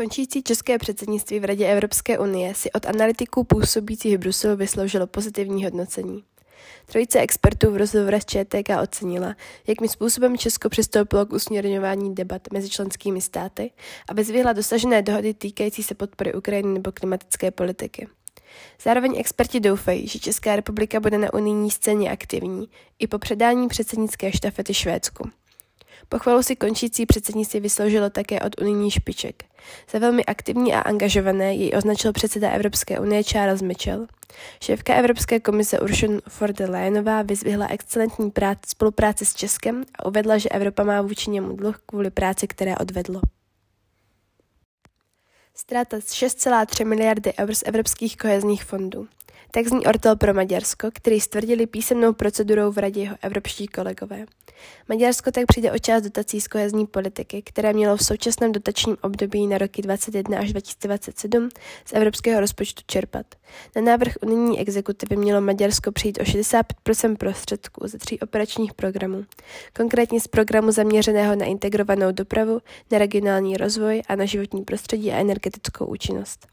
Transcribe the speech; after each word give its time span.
Končící 0.00 0.42
české 0.42 0.78
předsednictví 0.78 1.40
v 1.40 1.44
Radě 1.44 1.66
Evropské 1.66 2.18
unie 2.18 2.54
si 2.54 2.72
od 2.72 2.86
analytiků 2.86 3.44
působících 3.44 4.16
v 4.16 4.20
Bruselu 4.20 4.56
vysloužilo 4.56 5.06
pozitivní 5.06 5.64
hodnocení. 5.64 6.24
Trojice 6.86 7.20
expertů 7.20 7.70
v 7.70 7.76
rozhovoru 7.76 8.16
s 8.16 8.24
ČTK 8.24 8.68
ocenila, 8.82 9.34
jakým 9.66 9.88
způsobem 9.88 10.38
Česko 10.38 10.68
přistoupilo 10.68 11.26
k 11.26 11.32
usměrňování 11.32 12.14
debat 12.14 12.42
mezi 12.52 12.70
členskými 12.70 13.20
státy 13.20 13.70
a 14.08 14.14
vyzvihla 14.14 14.52
dosažené 14.52 15.02
dohody 15.02 15.34
týkající 15.34 15.82
se 15.82 15.94
podpory 15.94 16.34
Ukrajiny 16.34 16.74
nebo 16.74 16.92
klimatické 16.92 17.50
politiky. 17.50 18.08
Zároveň 18.82 19.14
experti 19.18 19.60
doufají, 19.60 20.08
že 20.08 20.18
Česká 20.18 20.56
republika 20.56 21.00
bude 21.00 21.18
na 21.18 21.34
unijní 21.34 21.70
scéně 21.70 22.10
aktivní 22.10 22.68
i 22.98 23.06
po 23.06 23.18
předání 23.18 23.68
předsednické 23.68 24.32
štafety 24.32 24.74
Švédsku. 24.74 25.30
Pochvalu 26.08 26.42
si 26.42 26.56
končící 26.56 27.06
předsednictví 27.06 27.60
vysloužilo 27.60 28.10
také 28.10 28.40
od 28.40 28.60
unijní 28.60 28.90
špiček. 28.90 29.44
Za 29.92 29.98
velmi 29.98 30.24
aktivní 30.24 30.74
a 30.74 30.80
angažované 30.80 31.54
jej 31.54 31.72
označil 31.76 32.12
předseda 32.12 32.50
Evropské 32.50 33.00
unie 33.00 33.24
Charles 33.24 33.62
Mitchell. 33.62 34.06
Šéfka 34.62 34.94
Evropské 34.94 35.40
komise 35.40 35.80
Ursula 35.80 36.20
von 36.40 36.50
der 36.52 36.70
Leyenová 36.70 37.22
vyzvihla 37.22 37.66
excelentní 37.70 38.30
práci, 38.30 38.60
spolupráci 38.66 39.26
s 39.26 39.34
Českem 39.34 39.84
a 39.98 40.06
uvedla, 40.06 40.38
že 40.38 40.48
Evropa 40.48 40.84
má 40.84 41.02
vůči 41.02 41.30
němu 41.30 41.56
dluh 41.56 41.82
kvůli 41.86 42.10
práci, 42.10 42.46
které 42.46 42.76
odvedlo. 42.76 43.20
Ztráta 45.54 45.96
6,3 45.96 46.86
miliardy 46.86 47.32
eur 47.38 47.54
z 47.54 47.62
evropských 47.66 48.16
kohezních 48.16 48.64
fondů. 48.64 49.08
Tak 49.50 49.66
zní 49.66 49.86
ortel 49.86 50.16
pro 50.16 50.34
Maďarsko, 50.34 50.88
který 50.94 51.20
stvrdili 51.20 51.66
písemnou 51.66 52.12
procedurou 52.12 52.72
v 52.72 52.78
radě 52.78 53.00
jeho 53.00 53.16
evropští 53.22 53.66
kolegové. 53.66 54.26
Maďarsko 54.88 55.30
tak 55.30 55.46
přijde 55.46 55.72
o 55.72 55.78
část 55.78 56.02
dotací 56.02 56.40
z 56.40 56.48
kohezní 56.48 56.86
politiky, 56.86 57.42
které 57.42 57.72
mělo 57.72 57.96
v 57.96 58.04
současném 58.04 58.52
dotačním 58.52 58.96
období 59.02 59.46
na 59.46 59.58
roky 59.58 59.82
2021 59.82 60.38
až 60.38 60.52
2027 60.52 61.48
z 61.84 61.92
evropského 61.92 62.40
rozpočtu 62.40 62.82
čerpat. 62.86 63.26
Na 63.76 63.82
návrh 63.82 64.12
unijní 64.22 64.60
exekutivy 64.60 65.16
mělo 65.16 65.40
Maďarsko 65.40 65.92
přijít 65.92 66.18
o 66.20 66.22
65% 66.22 67.16
prostředků 67.16 67.88
ze 67.88 67.98
tří 67.98 68.20
operačních 68.20 68.74
programů, 68.74 69.24
konkrétně 69.76 70.20
z 70.20 70.28
programu 70.28 70.72
zaměřeného 70.72 71.36
na 71.36 71.44
integrovanou 71.44 72.12
dopravu, 72.12 72.60
na 72.90 72.98
regionální 72.98 73.56
rozvoj 73.56 74.02
a 74.08 74.16
na 74.16 74.24
životní 74.24 74.64
prostředí 74.64 75.12
a 75.12 75.20
energetickou 75.20 75.86
účinnost. 75.86 76.46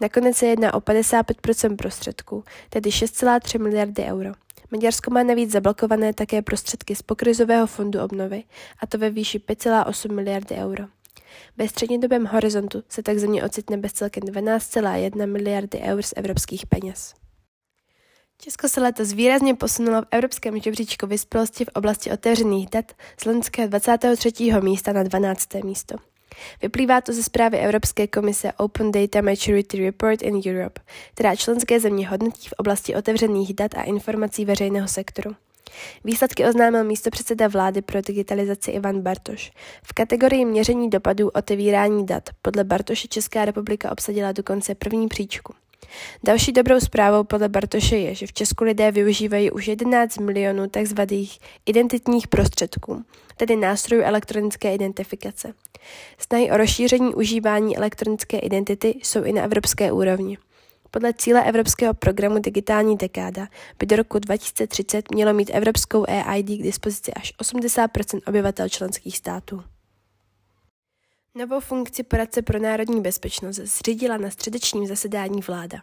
Nakonec 0.00 0.36
se 0.36 0.46
jedná 0.46 0.74
o 0.74 0.80
55% 0.80 1.76
prostředků, 1.76 2.44
tedy 2.70 2.90
6,3 2.90 3.62
miliardy 3.62 4.04
euro. 4.04 4.32
Maďarsko 4.70 5.10
má 5.10 5.22
navíc 5.22 5.52
zablokované 5.52 6.12
také 6.12 6.42
prostředky 6.42 6.94
z 6.94 7.02
pokrizového 7.02 7.66
fondu 7.66 8.00
obnovy, 8.00 8.44
a 8.82 8.86
to 8.86 8.98
ve 8.98 9.10
výši 9.10 9.38
5,8 9.38 10.12
miliardy 10.12 10.54
euro. 10.54 10.84
Ve 11.56 11.68
střednědobém 11.68 12.26
horizontu 12.26 12.82
se 12.88 13.02
tak 13.02 13.18
země 13.18 13.44
ocitne 13.44 13.76
bez 13.76 13.92
celkem 13.92 14.22
12,1 14.22 15.32
miliardy 15.32 15.80
eur 15.80 16.02
z 16.02 16.12
evropských 16.16 16.66
peněz. 16.66 17.14
Česko 18.38 18.68
se 18.68 18.80
letos 18.80 19.12
výrazně 19.12 19.54
posunulo 19.54 20.02
v 20.02 20.06
evropském 20.10 20.60
žebříčku 20.60 21.06
vyspělosti 21.06 21.64
v 21.64 21.68
oblasti 21.74 22.10
otevřených 22.10 22.70
dat 22.70 22.92
z 23.20 23.24
loňského 23.24 23.68
23. 23.68 24.32
místa 24.60 24.92
na 24.92 25.02
12. 25.02 25.54
místo. 25.64 25.96
Vyplývá 26.62 27.00
to 27.00 27.12
ze 27.12 27.22
zprávy 27.22 27.58
Evropské 27.58 28.06
komise 28.06 28.52
Open 28.52 28.92
Data 28.92 29.20
Maturity 29.20 29.84
Report 29.84 30.22
in 30.22 30.40
Europe, 30.46 30.80
která 31.14 31.36
členské 31.36 31.80
země 31.80 32.08
hodnotí 32.08 32.48
v 32.48 32.52
oblasti 32.52 32.94
otevřených 32.94 33.54
dat 33.54 33.74
a 33.74 33.82
informací 33.82 34.44
veřejného 34.44 34.88
sektoru. 34.88 35.36
Výsledky 36.04 36.44
oznámil 36.44 36.84
místopředseda 36.84 37.48
vlády 37.48 37.82
pro 37.82 38.00
digitalizaci 38.00 38.70
Ivan 38.70 39.00
Bartoš. 39.00 39.52
V 39.82 39.92
kategorii 39.92 40.44
měření 40.44 40.90
dopadů 40.90 41.28
otevírání 41.28 42.06
dat 42.06 42.30
podle 42.42 42.64
Bartoše 42.64 43.08
Česká 43.08 43.44
republika 43.44 43.92
obsadila 43.92 44.32
dokonce 44.32 44.74
první 44.74 45.08
příčku. 45.08 45.54
Další 46.24 46.52
dobrou 46.52 46.80
zprávou 46.80 47.24
podle 47.24 47.48
Bartoše 47.48 47.96
je, 47.96 48.14
že 48.14 48.26
v 48.26 48.32
Česku 48.32 48.64
lidé 48.64 48.92
využívají 48.92 49.50
už 49.50 49.68
11 49.68 50.18
milionů 50.18 50.66
tzv. 50.68 51.00
identitních 51.66 52.28
prostředků, 52.28 53.04
tedy 53.36 53.56
nástrojů 53.56 54.02
elektronické 54.02 54.74
identifikace. 54.74 55.54
Snahy 56.18 56.50
o 56.50 56.56
rozšíření 56.56 57.14
užívání 57.14 57.76
elektronické 57.76 58.38
identity 58.38 58.98
jsou 59.02 59.24
i 59.24 59.32
na 59.32 59.42
evropské 59.42 59.92
úrovni. 59.92 60.38
Podle 60.90 61.14
cíle 61.14 61.44
Evropského 61.44 61.94
programu 61.94 62.38
Digitální 62.38 62.96
dekáda 62.96 63.48
by 63.78 63.86
do 63.86 63.96
roku 63.96 64.18
2030 64.18 65.10
mělo 65.10 65.32
mít 65.32 65.50
evropskou 65.54 66.04
EID 66.08 66.46
k 66.46 66.62
dispozici 66.62 67.14
až 67.14 67.32
80 67.38 67.90
obyvatel 68.26 68.68
členských 68.68 69.16
států. 69.16 69.62
Novou 71.36 71.60
funkci 71.60 72.02
poradce 72.02 72.42
pro 72.42 72.58
národní 72.58 73.00
bezpečnost 73.00 73.56
zřídila 73.56 74.16
na 74.16 74.30
středečním 74.30 74.86
zasedání 74.86 75.40
vláda. 75.40 75.78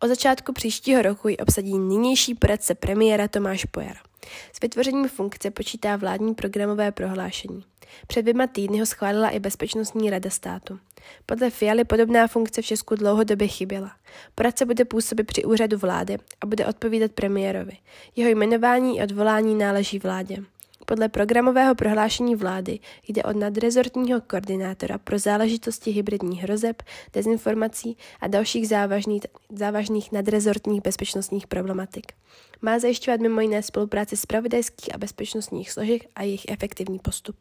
O 0.00 0.08
začátku 0.08 0.52
příštího 0.52 1.02
roku 1.02 1.28
ji 1.28 1.36
obsadí 1.36 1.78
nynější 1.78 2.34
poradce 2.34 2.74
premiéra 2.74 3.28
Tomáš 3.28 3.64
Pojar. 3.64 3.96
S 4.52 4.60
vytvořením 4.60 5.08
funkce 5.08 5.50
počítá 5.50 5.96
vládní 5.96 6.34
programové 6.34 6.92
prohlášení. 6.92 7.64
Před 8.06 8.22
dvěma 8.22 8.46
týdny 8.46 8.78
ho 8.78 8.86
schválila 8.86 9.30
i 9.30 9.38
Bezpečnostní 9.38 10.10
rada 10.10 10.30
státu. 10.30 10.78
Podle 11.26 11.50
Fialy 11.50 11.84
podobná 11.84 12.26
funkce 12.26 12.62
v 12.62 12.66
Česku 12.66 12.94
dlouhodobě 12.94 13.48
chyběla. 13.48 13.92
Poradce 14.34 14.66
bude 14.66 14.84
působit 14.84 15.24
při 15.24 15.44
úřadu 15.44 15.78
vlády 15.78 16.18
a 16.40 16.46
bude 16.46 16.66
odpovídat 16.66 17.12
premiérovi. 17.12 17.76
Jeho 18.16 18.30
jmenování 18.30 19.00
a 19.00 19.04
odvolání 19.04 19.54
náleží 19.54 19.98
vládě. 19.98 20.44
Podle 20.84 21.08
programového 21.08 21.74
prohlášení 21.74 22.36
vlády 22.36 22.78
jde 23.08 23.22
od 23.22 23.36
nadrezortního 23.36 24.20
koordinátora 24.20 24.98
pro 24.98 25.18
záležitosti 25.18 25.90
hybridních 25.90 26.42
hrozeb, 26.42 26.82
dezinformací 27.12 27.96
a 28.20 28.28
dalších 28.28 28.68
závažných, 28.68 29.22
závažných 29.52 30.12
nadrezortních 30.12 30.82
bezpečnostních 30.82 31.46
problematik. 31.46 32.12
Má 32.62 32.78
zajišťovat 32.78 33.20
mimo 33.20 33.40
jiné 33.40 33.62
spolupráci 33.62 34.16
spravodajských 34.16 34.94
a 34.94 34.98
bezpečnostních 34.98 35.70
složek 35.70 36.02
a 36.14 36.22
jejich 36.22 36.44
efektivní 36.48 36.98
postup. 36.98 37.36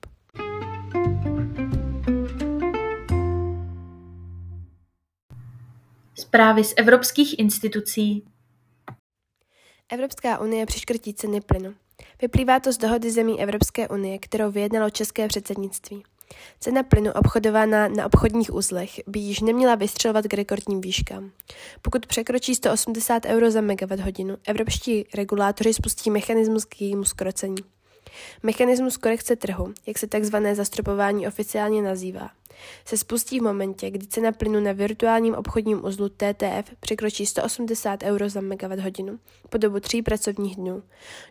Zprávy 6.16 6.64
z 6.64 6.74
evropských 6.78 7.40
institucí. 7.40 8.26
Evropská 9.90 10.40
unie 10.40 10.66
přiškrtí 10.66 11.14
ceny 11.14 11.42
plynu. 11.42 11.74
Vyplývá 12.22 12.60
to 12.60 12.74
z 12.74 12.78
dohody 12.78 13.12
zemí 13.12 13.42
Evropské 13.42 13.88
unie, 13.88 14.20
kterou 14.20 14.52
vyjednalo 14.52 14.90
české 14.90 15.28
předsednictví. 15.28 16.04
Cena 16.60 16.84
plynu 16.84 17.12
obchodovaná 17.12 17.88
na 17.88 18.06
obchodních 18.06 18.54
uzlech 18.54 19.00
by 19.08 19.20
již 19.20 19.40
neměla 19.40 19.76
vystřelovat 19.76 20.26
k 20.26 20.34
rekordním 20.34 20.82
výškám. 20.82 21.32
Pokud 21.82 22.06
překročí 22.06 22.56
180 22.56 23.26
euro 23.26 23.52
za 23.52 23.62
megawatt 23.62 24.02
hodinu, 24.02 24.38
evropští 24.48 25.06
regulátoři 25.14 25.74
spustí 25.74 26.10
mechanismus 26.10 26.66
k 26.66 26.82
jejímu 26.82 27.04
skrocení. 27.04 27.64
Mechanismus 28.44 28.98
korekce 28.98 29.36
trhu, 29.36 29.74
jak 29.88 29.98
se 29.98 30.08
tzv. 30.08 30.36
zastropování 30.54 31.28
oficiálně 31.28 31.82
nazývá, 31.82 32.30
se 32.86 32.98
spustí 32.98 33.40
v 33.40 33.44
momentě, 33.44 33.92
kdy 33.92 34.08
cena 34.08 34.32
plynu 34.32 34.60
na 34.60 34.72
virtuálním 34.72 35.36
obchodním 35.36 35.86
uzlu 35.86 36.10
TTF 36.10 36.76
překročí 36.80 37.26
180 37.26 38.04
euro 38.04 38.30
za 38.30 38.42
megawatt 38.42 38.82
hodinu 38.82 39.20
po 39.50 39.58
dobu 39.58 39.80
tří 39.80 40.02
pracovních 40.02 40.56
dnů. 40.56 40.84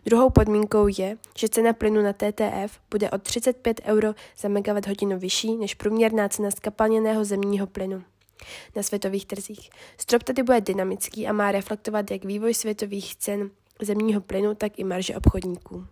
Druhou 0.05 0.29
podmínkou 0.29 0.87
je, 0.97 1.17
že 1.37 1.49
cena 1.49 1.73
plynu 1.73 2.01
na 2.01 2.13
TTF 2.13 2.79
bude 2.91 3.11
o 3.11 3.17
35 3.17 3.81
euro 3.85 4.13
za 4.37 4.47
megawatt 4.47 4.87
hodinu 4.87 5.19
vyšší 5.19 5.55
než 5.55 5.73
průměrná 5.73 6.29
cena 6.29 6.51
skapalněného 6.51 7.25
zemního 7.25 7.67
plynu 7.67 8.03
na 8.75 8.83
světových 8.83 9.25
trzích. 9.25 9.69
Strop 9.97 10.23
tedy 10.23 10.43
bude 10.43 10.61
dynamický 10.61 11.27
a 11.27 11.33
má 11.33 11.51
reflektovat 11.51 12.11
jak 12.11 12.25
vývoj 12.25 12.53
světových 12.53 13.15
cen 13.15 13.49
zemního 13.81 14.21
plynu, 14.21 14.55
tak 14.55 14.79
i 14.79 14.83
marže 14.83 15.15
obchodníků. 15.15 15.87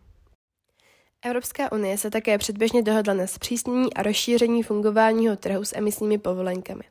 Evropská 1.25 1.71
unie 1.71 1.97
se 1.97 2.09
také 2.09 2.37
předběžně 2.37 2.81
dohodla 2.81 3.13
na 3.13 3.27
zpřísnění 3.27 3.93
a 3.93 4.03
rozšíření 4.03 4.63
fungování 4.63 5.37
trhu 5.37 5.65
s 5.65 5.75
emisními 5.75 6.17
povolenkami. 6.17 6.83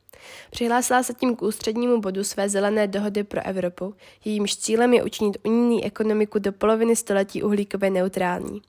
Přihlásila 0.51 1.03
se 1.03 1.15
tím 1.15 1.37
k 1.37 1.43
ústřednímu 1.43 2.01
bodu 2.01 2.25
své 2.25 2.49
zelené 2.49 2.87
dohody 2.87 3.25
pro 3.25 3.47
Evropu, 3.47 3.95
jejímž 4.25 4.57
cílem 4.57 4.95
je 4.95 5.03
učinit 5.03 5.39
unijní 5.45 5.85
ekonomiku 5.85 6.39
do 6.39 6.53
poloviny 6.53 6.97
století 6.97 7.43
uhlíkově 7.43 7.91
neutrální. 7.91 8.63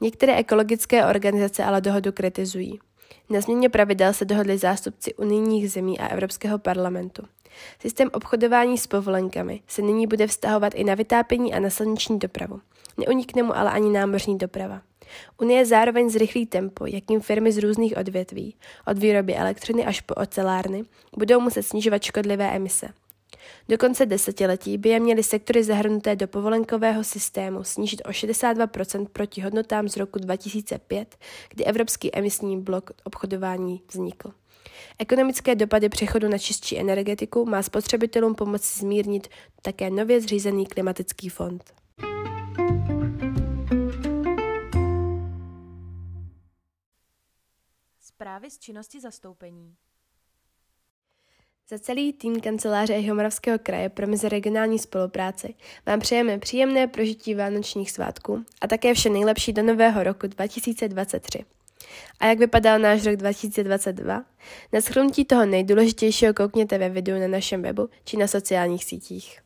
Některé 0.00 0.36
ekologické 0.36 1.06
organizace 1.06 1.64
ale 1.64 1.80
dohodu 1.80 2.12
kritizují. 2.12 2.78
Na 3.30 3.40
změně 3.40 3.68
pravidel 3.68 4.12
se 4.12 4.24
dohodli 4.24 4.58
zástupci 4.58 5.14
unijních 5.14 5.70
zemí 5.72 5.98
a 5.98 6.06
Evropského 6.06 6.58
parlamentu. 6.58 7.22
Systém 7.80 8.10
obchodování 8.12 8.78
s 8.78 8.86
povolenkami 8.86 9.60
se 9.68 9.82
nyní 9.82 10.06
bude 10.06 10.26
vztahovat 10.26 10.74
i 10.74 10.84
na 10.84 10.94
vytápění 10.94 11.54
a 11.54 11.60
na 11.60 11.70
silniční 11.70 12.18
dopravu. 12.18 12.60
Neunikne 12.98 13.42
mu 13.42 13.56
ale 13.56 13.70
ani 13.70 13.90
námořní 13.90 14.38
doprava. 14.38 14.82
Unie 15.40 15.66
zároveň 15.66 16.10
zrychlí 16.10 16.46
tempo, 16.46 16.86
jakým 16.86 17.20
firmy 17.20 17.52
z 17.52 17.58
různých 17.58 17.96
odvětví, 17.96 18.56
od 18.86 18.98
výroby 18.98 19.36
elektřiny 19.36 19.86
až 19.86 20.00
po 20.00 20.14
ocelárny, 20.14 20.84
budou 21.16 21.40
muset 21.40 21.62
snižovat 21.62 22.02
škodlivé 22.02 22.56
emise. 22.56 22.88
Do 23.68 23.78
konce 23.78 24.06
desetiletí 24.06 24.78
by 24.78 24.88
je 24.88 25.00
měly 25.00 25.22
sektory 25.22 25.64
zahrnuté 25.64 26.16
do 26.16 26.28
povolenkového 26.28 27.04
systému 27.04 27.64
snížit 27.64 28.02
o 28.04 28.08
62% 28.08 29.06
proti 29.12 29.40
hodnotám 29.40 29.88
z 29.88 29.96
roku 29.96 30.18
2005, 30.18 31.16
kdy 31.48 31.64
Evropský 31.64 32.16
emisní 32.16 32.60
blok 32.60 32.90
obchodování 33.04 33.82
vznikl. 33.90 34.32
Ekonomické 34.98 35.54
dopady 35.54 35.88
přechodu 35.88 36.28
na 36.28 36.38
čistší 36.38 36.78
energetiku 36.78 37.44
má 37.44 37.62
spotřebitelům 37.62 38.34
pomoci 38.34 38.78
zmírnit 38.78 39.28
také 39.62 39.90
nově 39.90 40.20
zřízený 40.20 40.66
klimatický 40.66 41.28
fond. 41.28 41.74
Zprávy 48.16 48.50
z 48.50 48.58
činnosti 48.58 49.00
zastoupení. 49.00 49.74
Za 51.68 51.78
celý 51.78 52.12
tým 52.12 52.40
kanceláře 52.40 52.94
Jihomoravského 52.94 53.58
kraje 53.58 53.88
pro 53.88 54.06
meziregionální 54.06 54.78
spolupráci 54.78 55.54
vám 55.86 56.00
přejeme 56.00 56.38
příjemné 56.38 56.86
prožití 56.86 57.34
vánočních 57.34 57.90
svátků 57.90 58.44
a 58.60 58.66
také 58.66 58.94
vše 58.94 59.10
nejlepší 59.10 59.52
do 59.52 59.62
nového 59.62 60.02
roku 60.02 60.26
2023. 60.26 61.44
A 62.20 62.26
jak 62.26 62.38
vypadal 62.38 62.78
náš 62.78 63.06
rok 63.06 63.16
2022? 63.16 64.24
Na 64.72 64.80
shrnutí 64.80 65.24
toho 65.24 65.46
nejdůležitějšího 65.46 66.34
koukněte 66.34 66.78
ve 66.78 66.88
videu 66.88 67.20
na 67.20 67.28
našem 67.28 67.62
webu 67.62 67.88
či 68.04 68.16
na 68.16 68.26
sociálních 68.26 68.84
sítích. 68.84 69.45